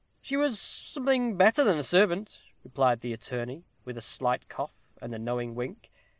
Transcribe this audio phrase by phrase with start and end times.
[0.19, 5.13] "She was something better than a servant," replied the attorney, with a slight cough and
[5.13, 5.91] a knowing wink.